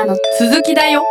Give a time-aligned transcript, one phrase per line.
[0.00, 1.04] からの続きだよ。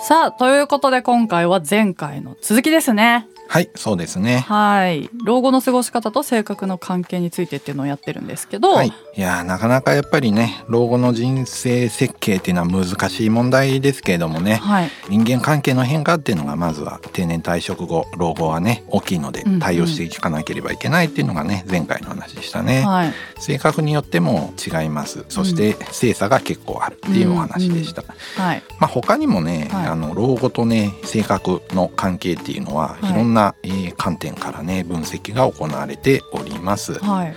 [0.00, 3.28] さあということで今回は前回の続きですね。
[3.50, 4.44] はいそうですね。
[4.46, 5.08] はい。
[5.24, 14.90] 老後の過ごし方と性格の関係についてっていうのをやってるんですけど、はい、いやなかなかやっぱりね老後の人生設計っていうのは難しい問題ですけれどもね、はい。
[15.08, 19.60] 人間関係の変化っていうのがまずは定年退職後老後はね大きいのでうんうん。
[19.60, 23.14] 対応していかなければいけないっていうのがね前回の話でしたね、はい。
[23.38, 25.24] 性格によっても違います。
[25.30, 28.04] そして性差が結構あるっていうお話でした、
[28.36, 28.62] はい。
[28.78, 33.10] まあ他にもね、はいあの老後とね性格の関係っていうのは、はい。
[33.12, 37.34] い、ろんな、えー観点からね分析が行われております、はい。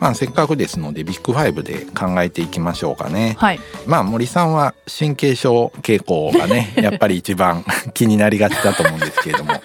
[0.00, 3.36] まあせっかくですのでビッグファイブで考えていきましょうかね。
[3.38, 3.60] はい。
[3.86, 7.64] まあ森さんは神経症傾向がね やっぱり一番
[7.94, 9.52] 気になりがちだと思うんですけれども、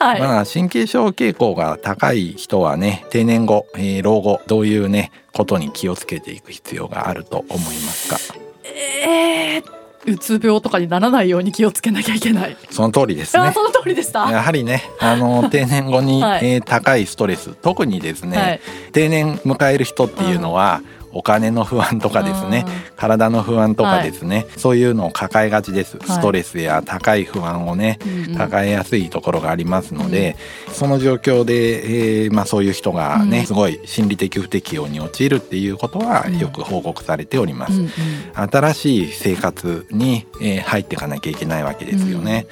[0.00, 8.18] はい、まあ神経症傾向が高い人はね定年後、えー老後どういうねことに気をつけていく必要があると思いますか？
[8.64, 9.64] えー、
[10.06, 13.42] うつ病とかにならないように気をつけなきゃいけない、その通りですね。
[13.44, 14.30] あその通りでした？
[14.30, 16.54] やはりねあの 定年後に、はい。
[16.54, 17.50] えー高いストレス。
[17.62, 18.60] 特にですね、はい。
[18.92, 20.80] 定年迎える人っていうのは、
[21.12, 22.64] お金の不安とかですね。
[22.96, 26.00] 体の不安とかですね、そういうのを抱えがちです、い。
[26.04, 28.34] ストレスや高い不安をね、うんうん。
[28.36, 30.36] 抱えやすいところがありますので、
[30.72, 33.46] その状況で、えーまあ、そういう人がね、うん。
[33.46, 36.38] すごい心理的不適応に陥るっていうことはうん。
[36.38, 37.74] よく報告されております。
[37.74, 37.90] うんうん。
[38.34, 42.46] 新しい生活に、えー入っていかなきゃいけないわけですよね。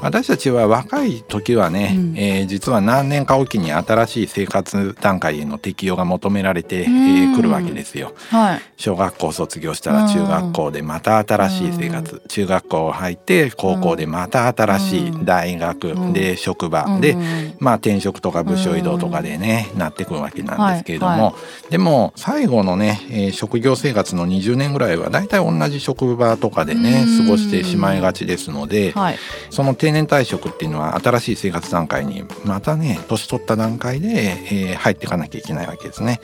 [0.00, 2.14] 私たちは若い時はね、うん。
[2.16, 7.32] えー実は何年かおきに新しい生活段階への適用が求められて、えうん。
[7.32, 8.12] ー来るわけですよ。
[8.30, 8.60] はい。
[8.76, 16.12] 小学校卒業したら中学校でまた新しい生活、中学校入って高校でまた新しい大学、うん。
[16.12, 17.16] で職場、で
[17.58, 21.20] まあ転職とか部署移動とかでね、なってくるわけなんですけれども、はい。
[21.22, 21.34] は
[21.70, 27.26] でも最後のね、えー職業生活の20年ぐらいはだいたい同じ職場とかでねうん。
[27.26, 29.16] 過ごしてしまいがちですので、はい。
[29.50, 36.20] その定年退職っていうのは新しい生活段階にまたね年取った段階で、えー入っていかなきゃいけないわけですね。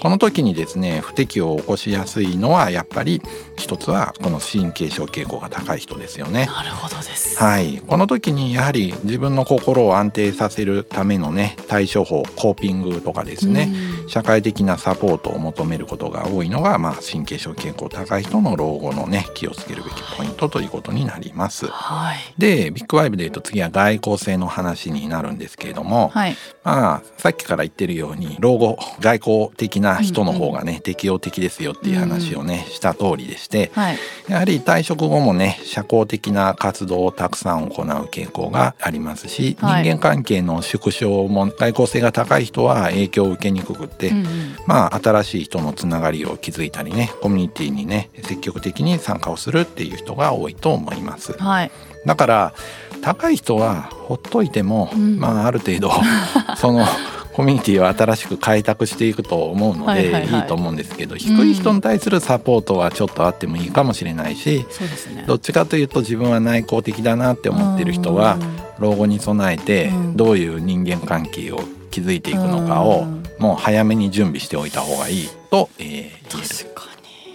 [0.00, 3.20] この時にですね不適応を起こしやすいのはやっぱり
[3.56, 6.46] 一つはこの神経症傾向が高い人ですよね。
[6.46, 13.72] なるほどですはい、この時にやはり自分の心を安定させるためのね対処法コーピングとかですね、
[14.08, 21.66] 社会的なサポートを求めることが多いのが、まあ、神経症傾向高い人の老後のね気をつけるべきポイントということになります。
[21.66, 26.36] はいでビッグワイブでいうと次は外交性の話になるんですけれども、はい。
[26.62, 33.98] まあさっきから言ってるように老後外交的な人の方がね、適応的ですよっていう話をね、した通りでしてはい。
[34.28, 39.82] やはり退職後もね社交的な活動をたくさん行う傾向がありますし、はい。
[39.84, 44.26] 人間関係の縮小も外交性が高い人は影響を受けにくくって、うんうん。
[44.66, 51.32] まあ新しい人のつながりを築いたりねコミュニティにね積極的に参加をするっていう人が多いと思います。
[51.32, 51.70] はい
[52.06, 52.54] だから
[53.02, 55.18] 高い人はほっといても、うん。
[55.18, 55.90] まあある程度
[56.56, 56.86] その
[57.32, 65.24] コミュニティを新しく開拓していくと思うので、はいいと思うんですけど低い人に対するサポートはちょっとあってもいいかもしれないし、そうですね。
[65.26, 68.38] どっちかというと自分は内向的だなって思ってる人は
[68.78, 70.16] 老後に備えてうん。
[70.16, 73.22] どういう人間関係を築いていくのかをうん。
[73.38, 76.86] もう早めに準備しておいた方がいいと、えー、言え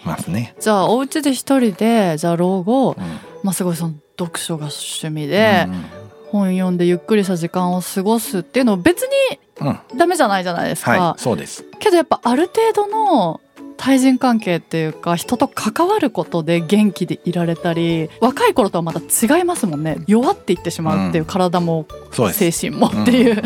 [0.03, 0.55] ますね。
[0.59, 3.03] じゃあお家で一人でじゃあ老後、うん。
[3.43, 3.93] まあ、すごいその
[4.25, 6.01] 読書が趣味で、うん
[6.31, 9.67] 本読んでゆっくりした時間を過ごすっていうの別にうん。
[9.67, 11.65] うんダメじゃないじゃないですか、はいそうです。
[11.79, 13.41] けどやっぱある程度の
[13.77, 19.97] 対人関係っていうか人と関わることで元気でいられたり若い頃とはまた違いますもんね。
[20.07, 21.29] 弱っていってしまうっていう、うん。
[21.29, 21.85] 体も。
[22.31, 23.41] 精神もっていう、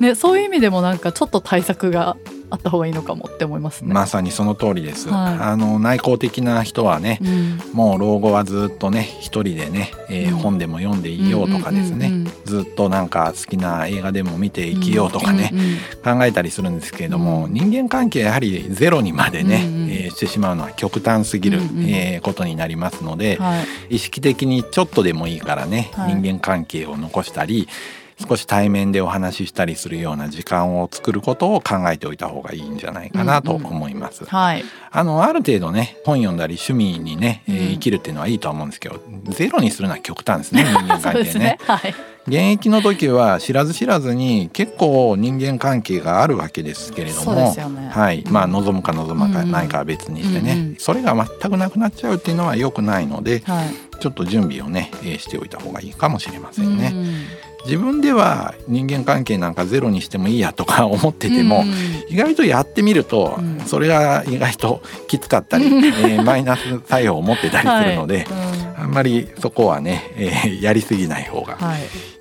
[0.00, 0.06] うん。
[0.06, 2.16] ね、そういう意味でもなんかちょっと対策が
[2.54, 3.92] あった方がいいのかもって思いますね。
[3.92, 5.08] まさにその通りです。
[5.08, 5.34] はい。
[5.40, 7.58] あの内向的な人はね、うん。
[7.72, 10.38] もう老後はずっとね一人でね、えーうん。
[10.38, 12.12] 本でも読んでいようとかですね、
[12.44, 15.52] ずっとなんか好きな映画でも見て生きようとかね、
[16.04, 19.90] 考えたりするんですけれども、うん人間関係やはりゼロにまでね、うんうん。
[19.90, 21.88] えーしてしまうのは極端すぎる、うんうん。
[21.88, 23.96] えーことになりますので、はい。
[23.96, 26.14] 意識的にちょっとでもいいからね、はい。
[26.14, 27.68] 人間関係を残したり
[28.26, 34.24] 少し対面でお話ししたりするような時間を作ることを考えておいた方がいいんじゃないかなと思います。
[34.24, 34.64] はい。
[34.90, 39.00] あのある程度ね本読んだり趣味にね、えーうん生きるっていうのはいいとは思うんですけど
[39.30, 41.38] ゼロにするのは極端ですね 人間関係ね。
[41.38, 41.58] ね。
[41.66, 41.94] はい。
[42.26, 47.54] 現役の時は知らず知らずに結構人間関係があるわけですけれどもね。
[47.90, 48.24] はい。
[48.30, 50.76] まあ望むか望まないかは別にしてね、うんうん。
[50.78, 53.74] それが全くなくなっちゃうっていうのは良くないのではい。
[54.00, 56.92] ちょっと準備をね、えーしておいた方がいいかもしれませんね。
[56.94, 57.14] うん
[57.64, 61.64] 自分では人間関係なんかゼロにしてもいいやとか思ってても、
[62.08, 68.26] 意外とやってみると、それが意外ときつかったり、 えー、マイナス作用を持ってたりするので、はい、
[68.82, 71.56] あんまりそこはね、えー、やりすぎない方が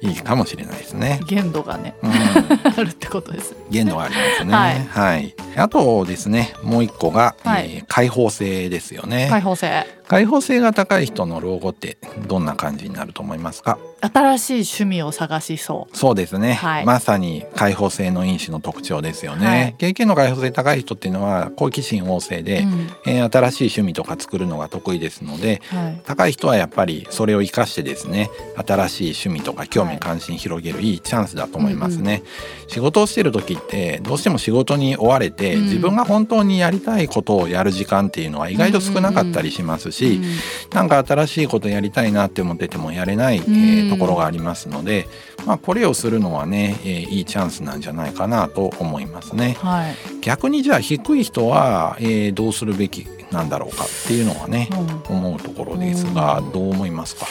[0.02, 1.20] いいかもしれないですね。
[1.28, 2.12] 限度がね、うん、
[2.78, 3.54] あるってことです。
[3.70, 4.54] 限度がありますね。
[4.54, 9.28] はい、はい、あとですね、もう一個が、はい、えー、開放性ですよね。
[9.30, 9.86] 開放性。
[10.08, 11.98] 開放性が高い人の老後って
[12.28, 13.78] どんな感じになると思いますか？
[14.06, 15.98] 新しい趣味を探しそう。
[15.98, 32.24] そうですね、はい、まさに開放性の因子の特徴ですよね、はい、経験の開放性高い人っていうのは好奇心旺盛で、うん、えー、新しい趣味とか作るのが得意ですので、はい、高い人はやっぱりそれを生かしてですね新しい趣味とか興味関心広げるいいチャンスだと思いますね、
[32.58, 40.24] うんうん、仕事をしてる時ってどうしても仕事に追われて、うん、自分が本当にやりたいことをやる時間っていうのは意外と少なかったりしますし、うん。
[40.24, 40.30] うん、
[40.74, 45.08] なんか新しいことやりたいなって思っててもやれない、えー、ところがありますので、
[45.46, 49.58] まあ、これをするのはね、えー、いいチャンスなんじゃないかなと思いますね。
[49.60, 54.70] はい、逆にじゃあ低い人は、えー、どうするべきなんだろうかっていうのはね、
[55.10, 57.26] うん、思うところですが、どう思いますか？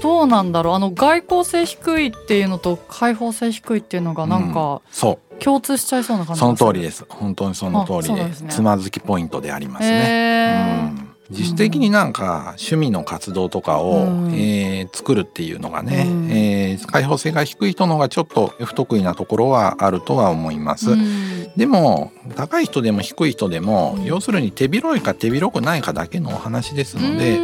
[0.00, 0.74] どうなんだろう？
[0.74, 5.18] あの外交性低いっていうのと開放性低いっていうのがなんか、うん、そう。
[5.40, 7.04] 共通しちゃいそうな感じその通りです。
[7.08, 10.92] 本当にその通りでつまずきポイントでありますね。
[11.00, 20.92] うん自主的になんか趣味の活動とかを、うん、えー、作るっていうのがね、うん、えー、開放性が低い人の方がちょっと不得意なところはあるとは思います。
[20.92, 27.40] うん、でも高い人でも低い人でも、要するに手広いか手広くないかだけのお話ですので、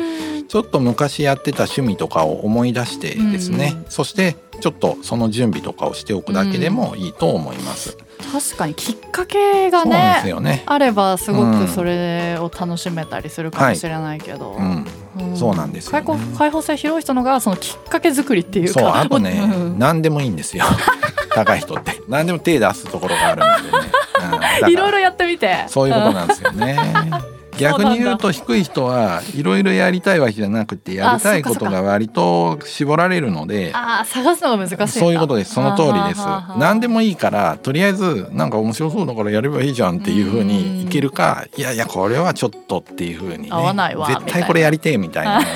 [0.49, 7.99] ちょっと昔やってた趣味とかを思い出してですね、そしてちょっとその準備とかをしておくだけでもいいと思います。
[8.35, 15.37] 確かにきっかけがね、ね、あればすごくそれを楽しめたりするかもしれないけど、うん。
[15.37, 19.01] そうなんですよ、ね、開放性広い人のがそのきっかけ作りっていうか。
[19.01, 20.65] あとね、 うん、何でもいいんですよ。
[21.33, 22.03] 高い人って。
[22.09, 23.85] 何でも手出すところがあるんでね、
[24.65, 25.67] うん、 いろいろやってみて。
[25.69, 26.77] そういうことなんですよね
[27.59, 36.21] 逆に言うと低い人はいろいろやりたいわけじゃなくてやりたいことが割と絞られるのであ探すのが難しいそういうことですその通りです。
[36.59, 45.49] 何でもいいからとりあえずなんか面白そうだからやればいいじゃんっていうふうにいけるかいやいやこれはちょっとっていうふうに、ね、合わないわ絶対これやりてえみたいなのが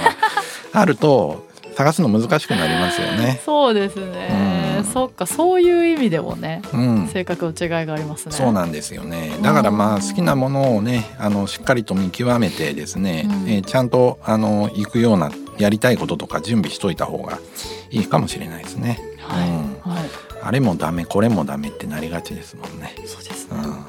[0.72, 1.46] あると
[1.76, 3.40] 探すの難しくなりますよね。
[3.46, 4.34] そうですね、う
[4.66, 8.32] ん、そっかそういう意味でもね、うん、性格の違いがありますね。
[8.32, 9.32] そうなんですよね。
[9.42, 17.38] だからまあ好きなものをねあのしっかりと見極めてですね、うん、えー、ちゃんとあの行くようなやりたいこととか準備しといた方が
[17.90, 19.00] いいかもしれないですね。
[19.18, 19.92] はい、うん。
[19.92, 20.04] はい、
[20.42, 22.94] あれもダメこれもダメってなりがちですもんね。
[23.06, 23.84] そうですね、うん。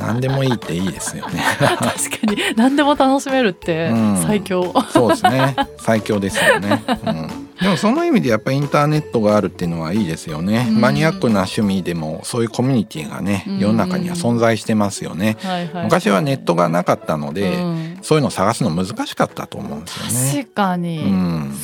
[0.00, 1.42] 何でもいいっていいですよね。
[1.58, 1.86] 確か
[2.26, 2.36] に。
[2.56, 3.92] 何でも楽しめるって
[4.26, 5.56] 最強、うん、そうですね。
[5.78, 20.42] 最強ですよね、うんでもその意味でやっぱりインターネットがあるっていうのはいいですよね、うん、マニアックな趣味でもそういうコミュニティがね、世の中には存在してますよね、はいはい、昔はネットがなかったので、うん、そういうのを探すの難しかったと思うんですよね。
[20.44, 21.04] 確かに、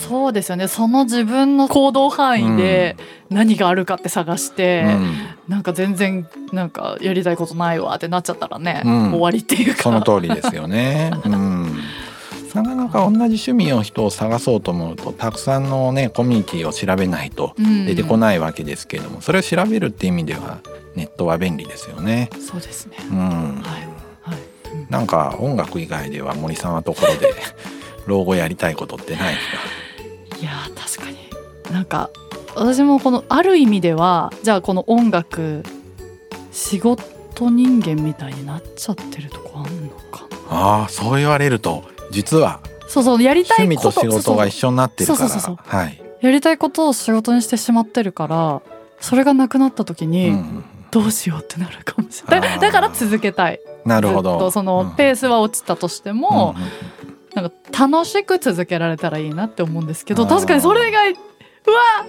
[0.09, 0.69] そうですよね。
[0.69, 2.97] その自分の行動範囲で
[3.31, 5.17] 何があるかって探して、うん、
[5.49, 9.83] なんか全然なんかやりたいことないわってなっちゃったらね、終わりっていうか。
[9.83, 11.79] その通りですよね、うん
[12.57, 17.55] なかなか同じ趣味の人を探そうと思うとたくさんのねコミュニティを調べないと
[17.87, 20.61] 出てこないわけですけれども、それを調べるっていう意味では
[20.95, 22.31] ネットは便利ですよね。
[22.41, 23.19] そうですね、うん。
[23.19, 23.81] はい。
[24.23, 24.39] はい、
[24.89, 27.35] なんか音楽以外では森さんはところで
[28.07, 29.47] 老後やりたいことってないです
[30.35, 30.41] か？
[30.41, 31.17] いや確かに。
[31.73, 32.11] なんか
[32.55, 35.63] 私もこのある意味ではじゃあこの音楽
[36.53, 40.37] 仕事人間みたいになっちゃってるとこあんのかな。
[40.49, 45.29] ああそう言われると実はそうそうやりたい趣味と仕事が一緒になってるから。
[45.29, 46.03] はい。
[46.21, 48.63] やりたいことを仕事にしてしまってるから
[49.01, 50.33] それがなくなった時に、
[50.91, 52.59] どうしようってなるかもしれない。
[52.59, 53.61] だから続けたい。
[53.85, 54.51] なるほど。
[54.51, 61.19] そのペースは落ちたとしても、うん、なんか楽しく続けられたらいいなって思うんですけど確かにそれ以外うわ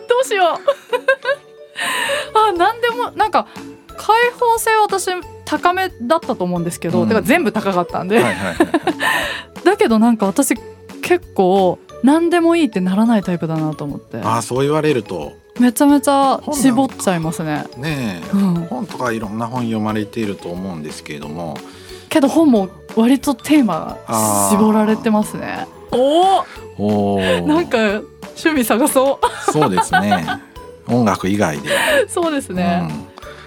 [0.07, 0.57] どうしよう。
[2.33, 3.47] あ何でもなんか
[3.97, 5.11] 開放性は私
[5.45, 8.23] 高めだったと思うんですけど、うん、だから全部高かったんで、
[9.67, 10.55] だけどなんか私
[11.01, 14.21] 結構何でもいいってならないタイプだなと思って。
[14.23, 15.33] あそう言われると。
[15.59, 17.65] めちゃめちゃ絞っちゃいますね。
[17.77, 21.57] ねえ、うん、本とかいろんな本読まれていると思うんですけれども。
[22.07, 23.97] けど本も割とテーマ
[24.51, 25.67] 絞られてますね。
[25.91, 26.45] お
[26.77, 27.77] おなんか
[28.37, 29.51] 趣味探そう。
[29.51, 30.25] そうですね。
[30.87, 31.69] 音楽以外で。
[32.07, 32.87] そうですね、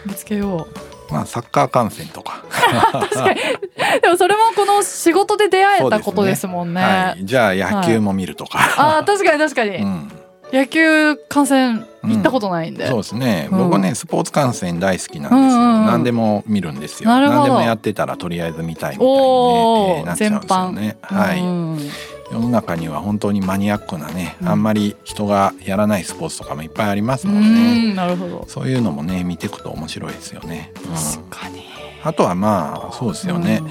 [0.05, 2.45] うん、見つけようまあ、サッカー観戦とか。
[2.93, 3.41] 確かに。
[4.03, 10.13] でもそれもこの仕事で出会えたことですもんね、ねはい、じゃあ野球も見るとか、はい、あ確かに確かに、うん、
[10.53, 13.59] 野球観戦行ったことないんで、そうですね、うん。
[13.59, 15.87] 僕ねスポーツ観戦大好きなんですよ、うんうんうん。
[15.87, 17.11] 何でも見るんですよ。
[17.11, 20.97] 何でもやってたらとりあえず見たいみたいに、ねなっちゃうんですよね。
[21.03, 21.91] はい、うん
[22.31, 24.49] 世の中には本当にマニアックなね、うん。
[24.49, 28.45] あんまり人がやらないスポーツとかもいっぱいありますうもんね、んなるほど。
[28.49, 30.95] そういうのもね見ていくと面白いですよね、うん。
[30.95, 31.65] 確かに。
[32.03, 33.63] あとはまあそうですよね、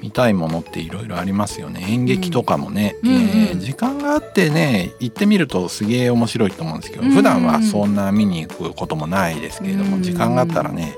[0.00, 1.84] 見たいものっていろいろありますよね。
[1.88, 3.10] 演劇とかもね、うん。
[3.10, 7.08] うんえーうん時間があってね行ってみるとすげえ面白いと思うんですけど、うん。
[7.08, 10.02] うん普段はそんな見に行くこともないですけれども、うん。
[10.02, 10.96] 時間があったらね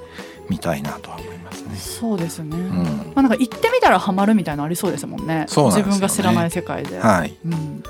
[0.49, 1.36] 見たいなとは思います。
[1.36, 1.36] ね。
[1.77, 3.13] そうですね、うん。
[3.15, 5.41] まあなんか行ってみたらハマるみたいなのありそうですもんね。
[5.41, 5.47] ね。
[5.49, 7.83] 自分が知らない世界で、はい、うん、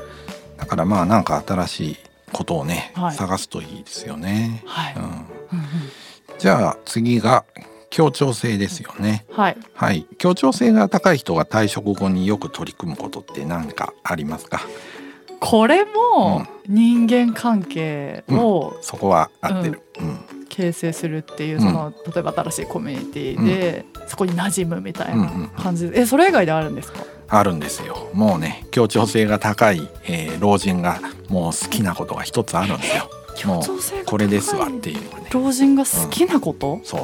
[0.57, 1.97] だからまあなんか新しい
[2.33, 3.15] ことをね、はい。
[3.15, 4.63] 探すといいですよね。
[4.67, 5.21] はい、うん、うんうん。
[6.39, 7.45] じゃあ次が
[7.89, 9.25] 協調性ですよね。
[9.31, 9.57] はい。
[9.75, 14.61] はい、協調性が高い人が退職後によく取り組むことって何かありますか？
[15.39, 19.83] これも人間関係をそこは合ってる。
[20.01, 20.16] うん、
[20.49, 21.61] 形成するっていううん。
[21.63, 25.91] その、例えば新しいコミュニティで、そこに馴染むみたいなうんうん感じ。
[25.91, 27.05] で、えそれ以外であるんですか？
[27.29, 28.09] あるんですよ。
[28.15, 33.11] もうね、協調性が高い、えー老人がもう好きなことが一つあるんですよ。
[33.47, 34.03] も協調性が高い。
[34.03, 35.29] うこれですわっていうのがね。
[35.33, 37.01] 老人が好きなこと、そう。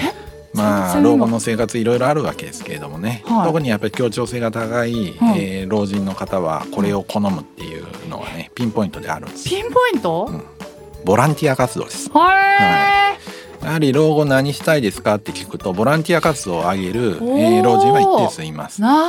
[0.00, 0.14] え？
[0.54, 3.46] まあ老後の生活いろいろあるわけですけれどもね、はい。
[3.48, 10.42] 特にやっぱり協調性が高い、はいえー老人の方はこれを好むっていうのがねピンポイントであるんですピンポイント、うん
[11.04, 12.10] ボランティア活動です。
[12.10, 13.16] は
[13.60, 18.80] い、やはり老後何したいですかって聞くとボランティア活動を挙げる、えー老人は一定数います。
[18.80, 19.06] な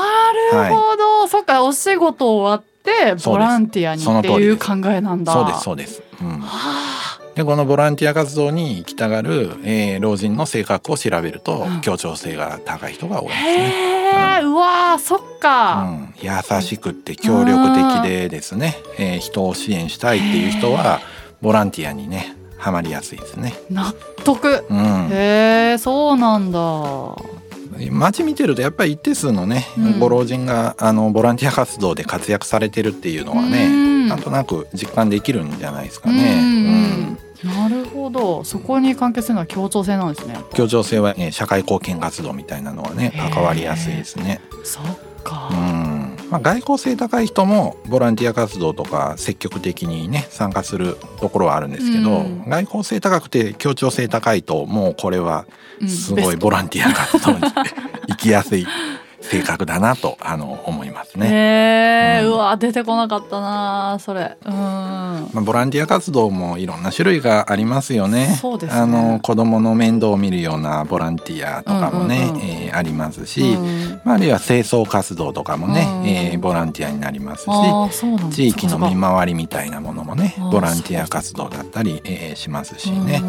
[0.54, 3.28] るほど、そっかお仕事終わってす。
[3.28, 5.34] ボランティアにっていう考えなんだ。
[5.34, 11.82] そうですそうです、うん、はでこのボランティア活動に行きたがる、えー老人の性格を調べると、うん。
[11.82, 13.52] 協調性が高い人が多いあですね。
[14.40, 21.00] へえ、うわーそっか、うん、優しくって協力的でですね、えー人を支援したいっていう人は
[21.42, 23.54] ボランティアにねハマりやすいですね。
[23.70, 23.94] 納
[24.26, 24.66] 得。
[24.70, 26.60] うん、へえそうなんだ。
[27.92, 30.00] 街見てるとやっぱり一定数のね、うん。
[30.00, 33.52] ご老人があのボランティア活動で活躍されてるっていうのはうん。
[33.52, 37.18] ねなんとなく実感できるんじゃないですかね。
[37.44, 37.50] うん。
[37.50, 38.44] なるほど。
[38.44, 40.38] そこに関係するのは協調性なんですね。
[40.54, 44.42] 協調性は、ね、社会貢献活動みたいなのはね関わりやすいですね。
[44.66, 44.84] そっ
[45.24, 45.79] か、うん
[46.30, 52.44] まあ、外交性高い人もボランティア活動とか積極的にね参加するところはあるんですけど、うん。
[52.48, 55.46] 外交性高くて協調性高いともうこれは
[55.82, 57.42] うんすごいボランティア活動に
[58.10, 58.68] 行きやすい
[59.30, 61.28] 性格だなとあの思いますね。
[61.28, 64.38] へえ、ううんわ出てこなかったなそれ。
[64.44, 64.54] うん。
[64.54, 68.38] まあ、ボランティア活動もいろんな種類がありますよね。
[68.42, 68.80] そうですね。
[68.80, 72.42] あの子供の面倒を見るようなボランティアとかもね、うんうんうん。
[72.42, 74.02] えーありますし、うん。
[74.04, 78.36] まあ、あるいは清掃活動とかもね、うんえーボランティアになりますし、うなんだ。
[78.36, 83.22] 地域の見回りみたいなものもねボランティア活動だったり、えーしますしね。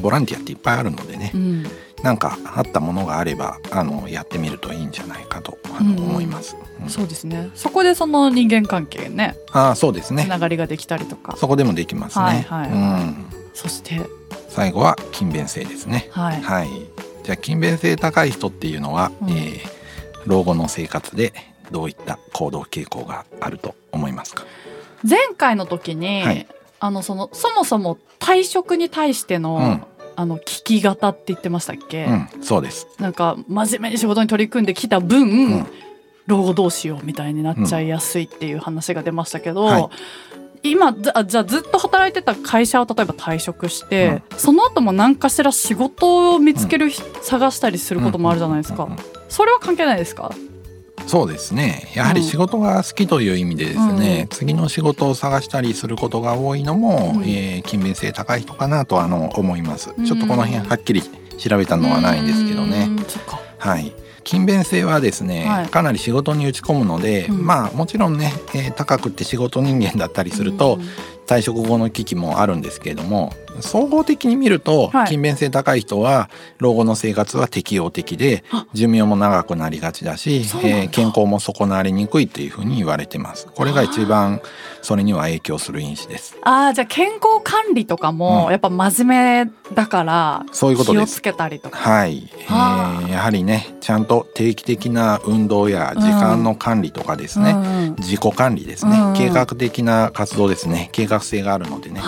[0.00, 1.32] ボランティアっていっぱいあるのでね。
[1.34, 1.66] うん
[2.02, 6.56] なんかあったものがあればあのやってみるといいんじゃないかと思います。
[6.82, 6.88] うん。
[6.88, 7.50] そうですね。
[7.54, 11.36] そこでその人間関係ねああそうですつねながりができたりとか。
[11.36, 12.24] そこでもできますね。
[12.24, 12.70] はいはい。
[12.70, 14.00] うん、そして。
[14.48, 16.08] 最後は勤勉性ですね。
[16.10, 16.42] はい。
[16.42, 16.68] はい、
[17.22, 19.30] じゃあ勤勉性高い人っていうのは、うん。
[19.30, 19.82] えー
[20.24, 21.32] 老後の生活で
[21.72, 24.44] どういった行動傾向があると思いますか？
[25.02, 26.46] 前回の時に、はい。
[26.78, 29.84] あのそのそもそも退職に対しての、うん
[30.16, 32.86] あの聞き方って言ってましたっけ、うん、そうです。
[32.98, 35.66] なんか真面目に仕事に取り組んできた分、うん。
[36.26, 39.88] 老後どうしようみたいになっちゃいやすいっていう話が出ましたけど、はい。
[40.70, 46.90] 今じゃあずっと働いてた会社を例えば退職して、その後も何かしら仕事を見つける、
[47.22, 49.04] 探したりすることもあるじゃないですか、うんうんうん。
[49.28, 50.30] それは関係ないですか？
[51.06, 51.90] そうですね。
[51.94, 54.28] やはり仕事が好きという意味でですね、うん。
[54.28, 57.24] 次の仕事を探したりすることが多いのも、うん。
[57.24, 60.04] えー勤勉性高い人かなとあの思います、うん。
[60.04, 61.02] ちょっとこの辺はっきり
[61.38, 62.88] 調べたのはないんですけどね。
[63.58, 63.94] はい。
[64.24, 65.66] 勤勉性はですね、はい。
[65.66, 67.46] かなり仕事に打ち込むので、うん。
[67.46, 70.88] まあもちろんね、えー高くって仕事人間だったりすると、うん。
[71.26, 75.06] 退職後の危機もあるんですけれども総合的に見ると、はい。
[75.06, 78.66] 勤勉性高い人は老後の生活は適応的であ。
[78.72, 83.46] 寿命も長くなりがちだしえー健康も損なわれにくいっていうふうに言われてます。
[83.46, 84.40] これが一番
[84.80, 86.36] それには影響する因子です。
[86.42, 88.50] あーじゃあ健康管理とかもうん。
[88.50, 91.78] やっぱ真面目だからそういうこと気をつけたりとか。
[91.78, 97.96] はい、えはあーやはりねちゃんと定期的な運動や時間の管理とかですね、うんうん。
[97.98, 100.88] 自己管理ですね、計画的な活動ですね。
[100.92, 102.00] 計画性があるのでね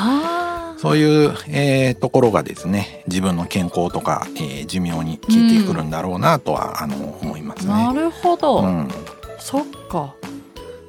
[0.85, 7.73] そういう、えーところがですね自分の健康とか、えー寿命に効いてくるんだろうなとは、あの思いますね。
[7.73, 8.88] なるほど、うん、
[9.38, 10.14] そっか。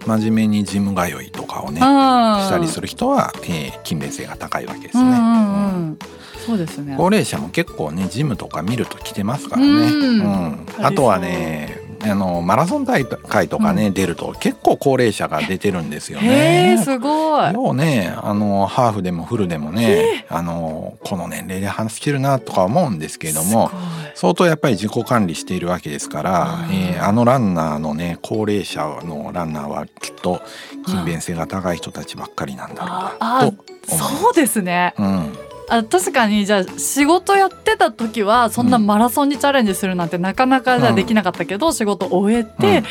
[0.06, 2.46] 真面目にジム通いとかかをねうん。
[2.46, 5.04] したりする人は、えー勤勉性が高いわけですね。
[5.04, 5.92] うんうんううん。
[5.92, 5.98] ん
[6.46, 6.96] そうですね。
[6.98, 9.68] 高齢者も結構ねジムとか見ると来てますからね。
[9.68, 10.66] うん。
[10.82, 16.84] あとはねあのマラソン大会とかね、出ると結構高齢者が出てるんですよへねえ。
[16.84, 17.54] すごい。
[17.54, 23.72] ようねあのハーフでもフルでもねあのこの年齢で走ってるなとか思うんですけれども
[24.14, 26.76] 相当やっぱり自己管理しているわけですから、うん。
[26.76, 30.42] えーあのランナーのね高齢者のランナーはきっと
[30.86, 34.94] 勤勉性が高い人たちばっかりなんだろうあなとあそうですね。
[34.98, 35.38] うん、
[35.70, 42.84] あ確かにじゃあ仕事やってた時はそんなマラソンにチャレンジするなんてなかなかじゃあできなかったけど、仕事を終えて、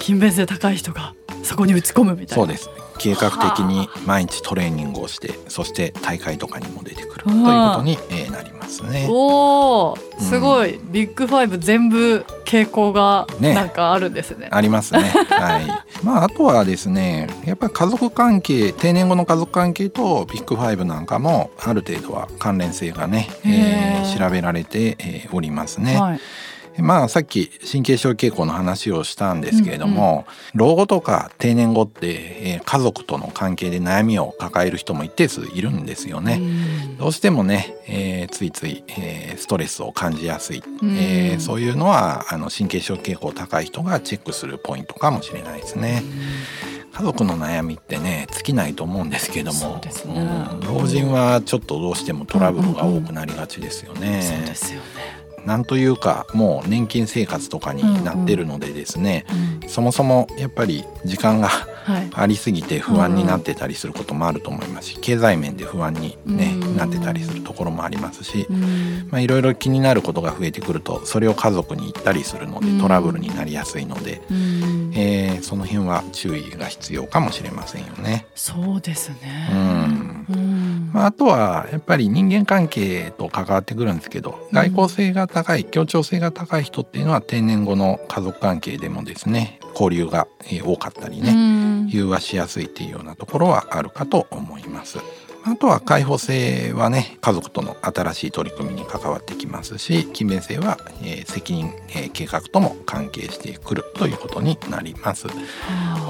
[0.00, 1.14] 勤勉性高い人が
[1.46, 2.34] そこに打ち込むみたいな。
[2.34, 2.68] そうです。
[2.98, 9.06] 計画的に毎日トレーニングをしてそして大会とかにも出てくるということにえーなりますね。
[9.10, 13.54] おおすごい、ビッグファイブ全部傾向がね。
[13.54, 14.48] なんかあるんですね。
[14.50, 15.00] ありますね。
[15.00, 15.66] はい。
[16.02, 24.18] まああとはですね、やっぱり家族関係、定年後の家族関係とビッグファイブなんかもある程度は関連性がね、えへーー。
[24.18, 26.00] 調べられて、えーおりますね。
[26.00, 26.20] はい
[26.78, 36.34] まあさっき神経症傾向の話をしたんですけれども、老後とか定年後って、えー家族との関係で悩みを抱える人も一定数いるんですよね。
[36.34, 36.38] う
[36.94, 36.96] ん。
[36.96, 40.96] どうしてもね、えーついつい、えーストレスを感じやすい、うん。
[40.96, 46.02] えーそういうのはあの神経症傾向高い人がチェックするポイントかもしれないですね。
[46.92, 49.80] 家族の悩みってね尽きないと思うんですけども。
[49.82, 49.90] ね。
[50.06, 50.60] うん。
[50.60, 54.22] 老人はちょっとどうしてもトラブルが多くなりがちですよね。
[54.22, 54.86] そうですよね、
[55.46, 59.32] なんというかもう年金生活とかになってるのでですね、う
[59.64, 62.10] んそもそもやっぱり時間がはい。
[62.14, 66.76] ありすぎて不安になってたりすることもあると思いますし経済面で不安に、ねうん。
[66.76, 68.46] なってたりするところもありますし、
[69.12, 72.76] いろいろ気になることが増えてくるとそれを家族に言ったりするのうん。
[72.76, 74.92] でトラブルになりやすいので、うん。
[74.94, 78.26] えーその辺は注意が必要かもしれませんよね。
[78.34, 79.48] そうですね。
[79.52, 80.05] うんうん
[80.92, 91.88] まあ、あとはやっぱり人間関係と関わってくるんですけど外交性が高い協調性が高い人っていうのは定年後の家族関係でもですね交流がえー多かったりね、うん。
[91.88, 94.98] 融和しやすいっていうようなところはあるかと思います。
[95.48, 105.28] あとは開放性はね家族との新しい取り組みに関わってきますし勤勉性は、えー責任、えー計画とも関係してくるということになります。
[105.28, 105.34] こ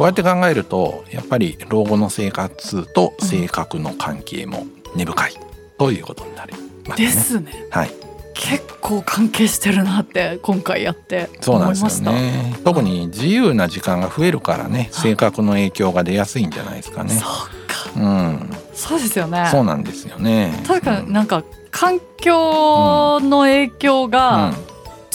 [0.01, 5.33] うやって考えるとやっぱり老後の生活と性格の関係も根深い
[5.79, 6.53] ということになり
[6.87, 7.07] ますね。
[7.07, 7.91] ですねはい、
[8.35, 12.03] 結構関係してるなって今回やってそうなんです。
[12.03, 12.55] よね。
[12.65, 17.27] 特に自由な時間が増えるからね性格の影響が出やすいんじゃないですかねそ。
[17.27, 17.31] う
[17.67, 19.49] かうん、そうですよね。
[19.51, 20.53] そうなんですよね。
[20.67, 24.57] 確かうんになんか環境の影響うがん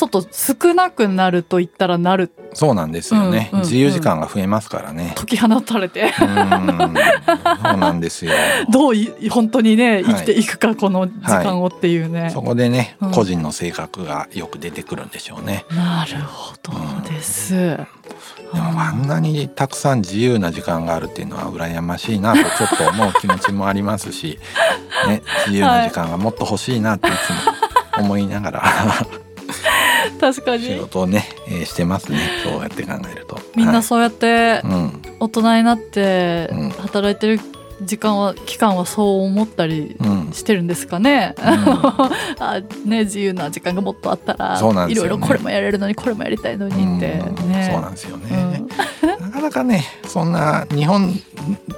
[0.01, 2.31] ちょっと少なくなると言ったらなる。
[2.53, 3.69] そうなんですよね、うんうんうん。
[3.69, 5.13] 自由時間が増えますからね。
[5.15, 6.01] 解き放たれて。
[6.05, 8.31] うん、そうなんですよ。
[8.71, 10.05] どうい本当にねい。
[10.05, 13.11] 生きていくかこの時間をっていうね、そこでね、うん。
[13.11, 15.65] 個人の性格がよく出てくるんでしょうね。
[15.69, 16.71] なるほど
[17.07, 17.77] です、で
[18.55, 24.39] もあんなにたくさん自由な時間があるっていうのは羨ましいなとちょっと思う気持ちもありますし、
[25.07, 27.29] ね、自由な時間がもっと欲しいなっていつ
[27.99, 28.63] も思いながら。
[28.63, 29.20] 仕
[30.19, 30.77] 確かに。
[30.79, 32.17] 事をね、えーしてますね。
[32.43, 33.39] そうやって考えると。
[33.55, 35.01] みんはないそうやってうん。
[35.19, 37.39] 大人になってうん働いてる
[37.83, 40.31] 時間は期間はそう思ったりうん。
[40.33, 41.35] してるんですかね。
[41.37, 41.45] うん。
[42.39, 45.07] あね自由な時間がもっとあったらそうなんですよね。
[45.07, 47.51] いろいろこれもやれるのにこれもやりたいのにってうん。
[47.51, 47.69] ね。
[47.71, 48.63] そうなんですよね。
[49.21, 51.19] なかなかねそんな日本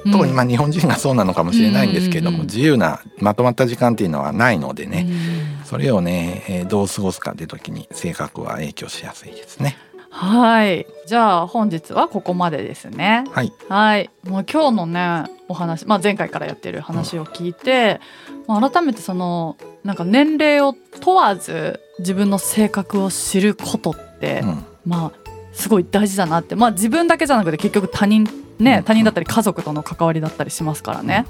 [0.06, 0.12] うん。
[0.12, 9.76] 特にまあ日本人がそうなのかもしれないんですけども、うんうんうん自由なまとまった時間っていうのはないのでね、うんそれをね、えーどう過ごすかって時に性格は影響しやすいですね。
[10.12, 10.86] はい。
[11.08, 13.24] じゃあ本日はここまでですね。
[13.32, 14.12] はい、はい。
[14.24, 18.00] もう今日のねお話、まあ、前回からやってる話を聞いて、
[18.46, 24.66] まあ、改めてそのなんか年齢を問わず自分の性格を知ることって、うん。
[24.86, 25.23] まあ
[25.54, 26.56] すごい大事だなって。
[26.56, 28.28] まあ自分だけじゃなくて結局他人
[28.60, 28.84] ね、うん。
[28.84, 31.26] 他人だったり家族との関わりだったりしますからね、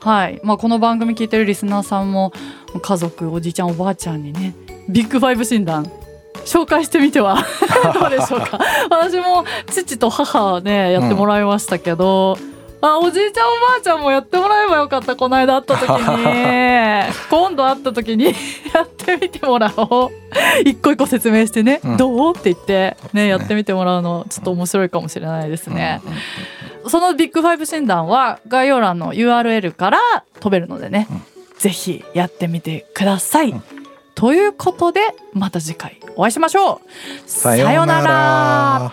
[0.00, 2.32] はい、まあ、この番組聞いてるリスナーさんも
[2.80, 4.54] 家族おじいちゃんおばあちゃんにね
[4.88, 5.90] ビッグファイブ診断
[6.44, 7.36] 紹介してみては
[7.94, 8.58] どうでしょうか。
[8.90, 12.38] 私も父と母ねやってもらいましたけど、
[12.84, 15.14] あおじいちゃんおばあちゃんもやってもらえばよかった。
[15.14, 16.24] この間会った時に。
[17.30, 18.24] 今度会った時に
[18.74, 20.10] やってみてもらおう。
[20.64, 21.96] 一個一個説明してね、うん。
[21.96, 22.36] どう？
[22.36, 22.96] って言って。
[23.12, 23.28] ねね。
[23.28, 26.00] やってみてもらうのちょっと面白いかもしれないですね。
[26.04, 26.18] うんうん
[26.88, 29.98] そのビッグファイブ診断は概要欄の URL から
[30.40, 31.22] 飛べるのでね、うん。
[31.56, 33.50] ぜひやってみてください。
[33.50, 33.62] うん。
[34.16, 35.00] ということで
[35.32, 37.30] また次回お会いしましょう。
[37.30, 38.92] さようなら。